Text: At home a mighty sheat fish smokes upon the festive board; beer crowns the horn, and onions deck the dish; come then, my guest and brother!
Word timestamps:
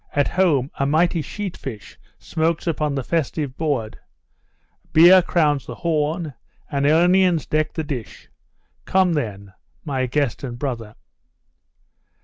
At 0.13 0.29
home 0.29 0.71
a 0.79 0.87
mighty 0.87 1.21
sheat 1.21 1.55
fish 1.55 1.99
smokes 2.17 2.65
upon 2.65 2.95
the 2.95 3.03
festive 3.03 3.55
board; 3.55 3.99
beer 4.93 5.21
crowns 5.21 5.67
the 5.67 5.75
horn, 5.75 6.33
and 6.71 6.87
onions 6.87 7.45
deck 7.45 7.73
the 7.73 7.83
dish; 7.83 8.27
come 8.85 9.13
then, 9.13 9.53
my 9.85 10.07
guest 10.07 10.43
and 10.43 10.57
brother! 10.57 10.95